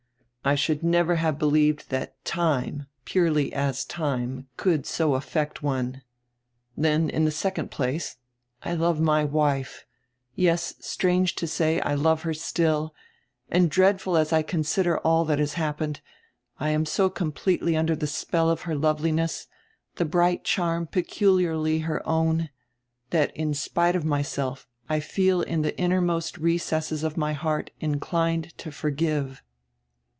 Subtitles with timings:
[0.43, 6.01] I never should have believed that time, purely as time, could so affect one.
[6.75, 8.15] Then, in the second place,
[8.63, 9.85] I love my wife,
[10.33, 12.95] yes, strange to say, I love her still,
[13.49, 16.01] and dreadful as I consider all diat has happened,
[16.59, 19.45] I am so completely under die spell of her loveliness,
[19.95, 22.49] die bright charm peculiarly her own,
[23.11, 28.57] that in spite of myself I feel in the innermost recesses of my heart inclined
[28.57, 29.43] to forgive."